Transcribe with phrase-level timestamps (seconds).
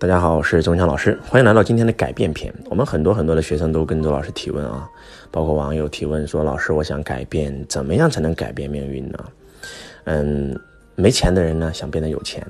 [0.00, 2.50] 大家好，我是周强老师，欢迎来到今天的改变篇。
[2.70, 4.88] 我们很多很多的学生都跟周老师提问啊，
[5.30, 9.18] 包括网友提问说：“老师，我想改变，怎么样才能改变命运呢？”
[10.04, 10.58] 嗯，
[10.94, 12.42] 没钱的人呢想变得有钱，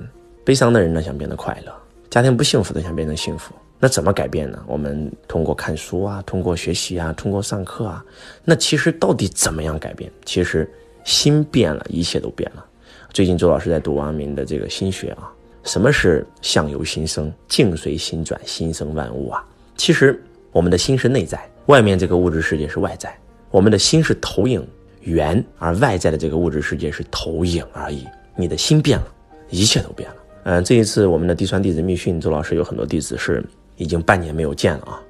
[0.44, 1.72] 悲伤的人呢想变得快乐，
[2.08, 3.53] 家庭不幸福的想变成幸福。
[3.80, 4.62] 那怎么改变呢？
[4.69, 8.04] 我们通过看书啊，通过学习啊，通过上课啊。
[8.44, 10.08] 那其实到底怎么样改变？
[10.24, 10.71] 其实
[11.03, 12.64] 心变了，一切都变了。
[13.12, 15.32] 最近周老师在读王阳明的这个心学啊。
[15.65, 19.45] 什么是相由心生，境随心转，心生万物啊？
[19.77, 20.23] 其实
[20.53, 23.15] 我们的心是内在，外面这个物质世界是外在。
[23.51, 24.67] 我们的心是投影
[25.03, 28.07] 源，而外在的这个物质世界是投影而已。
[28.37, 29.07] 你的心变了，
[29.51, 30.17] 一切都变了。
[30.45, 33.45] 嗯，这一次我们的第三弟子密训，周老师有很多弟子是
[33.77, 35.03] 已经半年没有见了啊。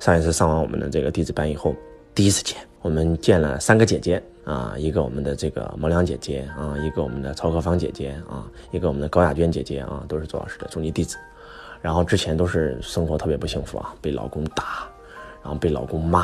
[0.00, 1.74] 上一次上完我们的这个弟子班以后，
[2.14, 4.22] 第一次见，我们见了三个姐姐。
[4.44, 11.16] 啊，一个我们的这个毛良姐姐啊，一个我们的曹克芳姐姐啊，一个我们的高雅娟姐姐啊，都是周老师的中级弟子。
[11.80, 14.88] 然后之前都是生活特别不幸福啊，被老公打，
[15.42, 16.22] 然后被老公骂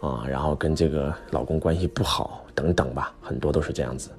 [0.00, 4.10] 啊，然后跟这个老公关系不好等等吧，很多都是这样子。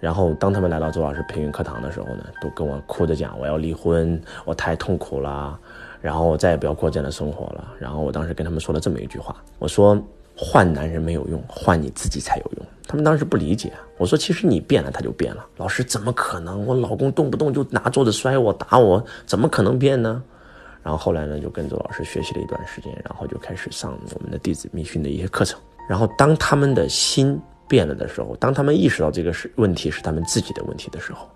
[0.00, 5.56] 然后当他们来到周老师培训课堂的时候呢，都跟我哭着讲我要离婚，我太痛苦了，
[6.00, 7.72] 然后我再也不要过这样的生活了。
[7.78, 9.96] 然后我当时跟他们说了这么一句话，我说。
[10.34, 12.61] 换男人没有用，换你自己才有用。
[12.92, 15.46] 他们当时不理解，我说其实你变了，他就变了。
[15.56, 16.66] 老师怎么可能？
[16.66, 20.22] 我老公动不动就拿桌子摔我、打我，怎么可能变呢？
[20.82, 25.58] 然后后来呢，就跟周老师学习了一段时间，然后就开始上我们的弟子密训的一些课程。
[25.88, 31.26] 然后当他们的心变了的时候，当他们意识到这个是问题是他们自己的问题的时候，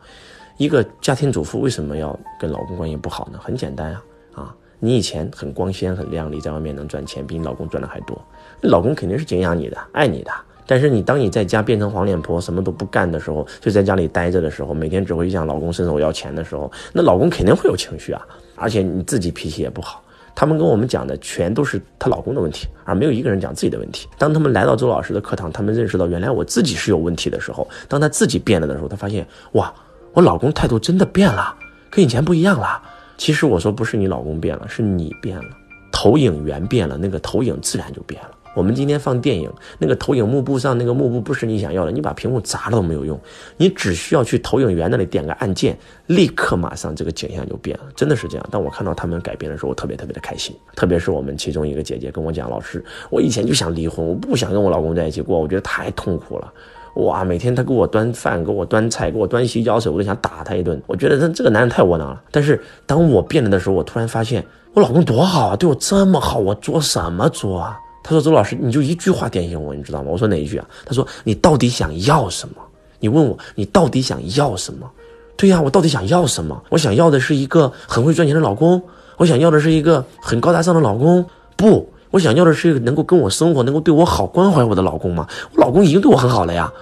[0.58, 3.38] 一个家庭主妇为什么要跟老公关系不好呢？
[3.42, 4.02] 很简单啊，
[4.34, 4.56] 啊。
[4.78, 8.22] 你以前很光鲜、很亮丽，在外面能赚钱，比你老公赚的还多，
[8.60, 10.30] 老公肯定是敬仰你的、爱你的。
[10.66, 18.20] 但是你当你在家变成黄脸婆，什么都不干的时候，就在家里待着的时候，每天只会向老公伸手要钱的时候，那老公肯定会有情绪啊。
[18.56, 20.02] 而且你自己脾气也不好。
[20.34, 24.06] 他们跟我们讲的全都是她老公的问题，而没有一个人讲自己的问题。
[24.18, 29.72] 当他们来到周老师的课堂，他们认识到原来我自己是有问题的时候，当他自己变了的时候，他发现哇，
[30.12, 31.54] 我老公态度真的变了，
[31.90, 32.82] 跟以前不一样了。
[33.16, 35.44] 其实我说不是你老公变了，是你变了，
[35.90, 38.30] 投影源变了，那个投影自然就变了。
[38.56, 43.20] 我们今天放电影，那个投影幕布上那个幕布不是你想要的，你把屏幕砸了都没有用，
[43.58, 48.48] 你只需要去投影源那里点个按键，立刻马上这个景象就变了，真的是这样。
[48.50, 50.56] 当我看到他们改变的时候，我特别特别的开心。
[50.74, 56.50] 特别是我们其中一个姐姐跟我讲，老师，我以前就想离婚，我不想跟我老公在一起过，我觉得太痛苦了。
[56.94, 60.80] 哇，每天他给我端饭，给我端菜，给我端洗脚水，我都想打他一顿。
[60.86, 62.22] 我觉得这这个男人太窝囊了。
[62.30, 67.78] 但是当我变了的时候，我突然发现我老公多好啊，对我这么好，我作什么作啊？
[68.08, 72.54] 他说：“周老师，你就一句话点醒我，你知道吗？”我说：“哪一句啊？”他说：“你到底想要什么？
[73.00, 74.88] 你问我，你到底想要什么？
[75.36, 76.62] 对呀，我到底想要什么？
[76.68, 78.80] 我想要的是一个很会赚钱的老公，
[79.16, 85.26] 我想要的是一个很高大上的老公，不。”我想要的是一个能够跟我生活、能够对我好、关怀我的老公吗？
[85.52, 86.72] 我老公已经对我很好了呀！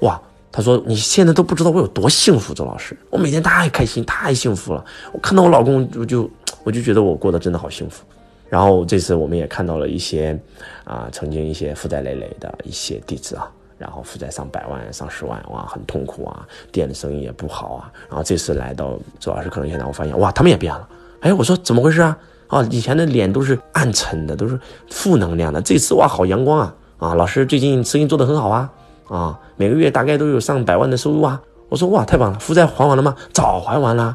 [0.00, 4.84] 哇，他说你现在都不知道我有多幸福，周老师，我每天太开心、太幸福了。
[5.12, 6.28] 我看到我老公，我就
[6.64, 8.04] 我就觉得我过得真的好幸福。
[8.52, 10.38] 然后这次我们也看到了一些
[10.84, 17.90] 啊，曾经一些负债累累的一些弟子啊，然后负债上百万、上十万，哇，很痛苦啊，店的生意也不好啊。
[18.10, 20.86] 然后这次来到周老师课程现场，我发现哇，他们也变了。
[21.20, 22.18] 哎，我说怎么回事啊？
[22.48, 24.60] 啊，以前的脸都是暗沉的，都是
[24.90, 25.62] 负能量的。
[25.62, 26.74] 这次哇，好阳光啊！
[26.98, 28.70] 啊，老师最近生意做得很好啊！
[29.08, 31.40] 啊，每个月大概都有上百万的收入啊！
[31.70, 33.16] 我说哇，太棒了，负债还完了吗？
[33.32, 34.14] 早还完了。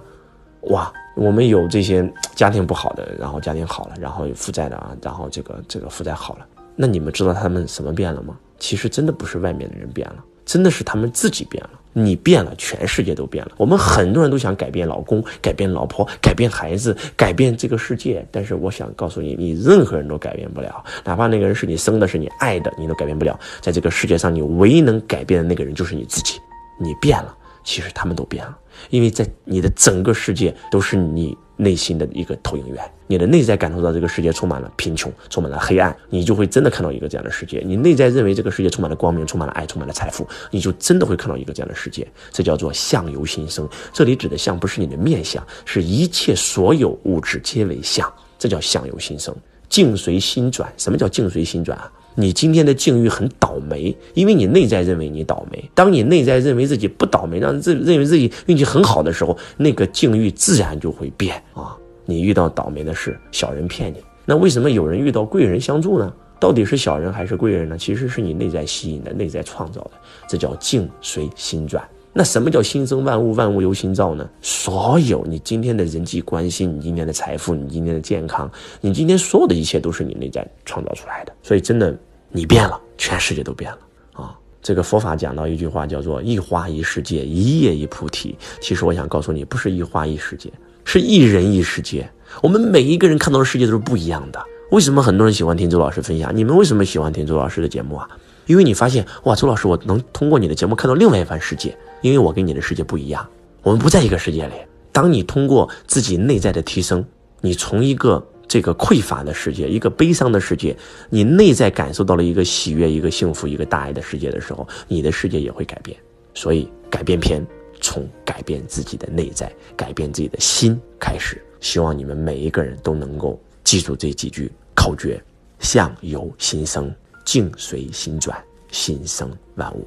[0.69, 6.45] 哇，我们有这些家庭不好的，然后家庭好了，然后有负债的啊，然后这个这个负债好了。
[6.75, 8.37] 那你们知道他们什么变了吗？
[8.59, 11.69] 其实真的不是外面的人变了，真的是他们自己变了。
[11.93, 13.53] 你变了，全世界都变了。
[13.57, 20.83] 我们很多人都想改变老公、改变老婆、改变孩子、改变这个世界，但是我想告诉你，你任何人都改变不了。
[21.03, 23.39] 哪怕那个人是你生的，是你爱的，你都改变不了。
[23.61, 26.39] 在这个世界上，你唯一能改变的那个人就是你自己。
[26.79, 27.35] 你变了，
[27.67, 28.57] 其实他们都变了，
[28.89, 31.37] 因为在你的整个世界都是你。
[31.59, 37.63] 内心的一个投影源，你的内在感受到这个世界充满了贫穷，充满了黑暗，你就会真的看到一个这样的世界。
[37.65, 42.07] 你内在认为这个世界充满了光明，充满了爱，充满了财富，你就真的会看到一个这样的世界。
[42.31, 43.67] 这叫做相由心生。
[43.91, 48.07] 这里指的相不是你的面相，是一切所有物质皆为相，
[48.37, 49.35] 这叫相由心生。
[49.67, 50.71] 境随心转。
[50.77, 51.91] 什么叫境随心转啊？
[52.19, 55.63] 你今天的境遇很倒霉，因为你内在认为你倒霉。
[55.75, 61.77] 当你内在认为自己不倒霉，让自认为自己运气很好的时候，那个境遇自然就会变啊！
[62.05, 66.11] 你遇到倒霉的事，小人骗你，那为什么有人遇到贵人相助呢？
[66.39, 67.77] 到底是小人还是贵人呢？
[67.77, 69.91] 其实是你内在吸引的，内在创造的，
[70.27, 71.87] 这叫境随心转。
[72.13, 74.27] 那什么叫心生万物，万物由心造呢？
[74.41, 78.49] 所有你今天的人际关系，你今天的财富，你今天的健康，
[78.81, 81.33] 你今天所有的一切都是你内在创造出来的。
[81.43, 81.95] 所以真的，
[82.37, 83.79] 你变了，全世界都变了
[84.13, 84.37] 啊！
[84.61, 88.37] 这个佛法讲到一句话叫做“一花一世界，一叶一菩提”。
[88.61, 90.51] 其实我想告诉你，不是一花一世界，
[90.85, 92.07] 是一人一世界。
[92.43, 94.39] 我们每一个人看到的世界都是不一样的。
[94.69, 96.35] 为什么很多人喜欢听周老师分享？
[96.37, 98.07] 你们为什么喜欢听周老师的节目啊？
[98.45, 103.27] 因为你发现哇，周老师，我能通过你的节目看到另外一番世界，因为我跟你的世界不一样，
[103.63, 104.53] 我们不在一个世界里。
[104.91, 107.03] 当你通过自己内在的提升，
[107.41, 110.75] 你从一个这个匮乏的世界，一个悲伤的世界，
[111.09, 115.97] 你内在感受到了一个喜悦、一个幸福、一个大爱的世界的时候，你的世界也会改变。
[116.33, 117.45] 所以，改变篇
[117.81, 121.41] 从改变自己的内在、改变自己的心开始。
[121.59, 125.21] 希望你们每一个人都能够记住这几句口诀：
[125.59, 126.93] 相由心生。
[127.25, 128.41] 境随心转，
[128.71, 129.85] 心生万物。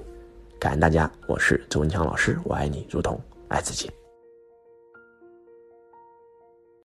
[0.58, 3.18] 感恩大家，我是周文强老师，我爱你如同
[3.48, 3.90] 爱自己。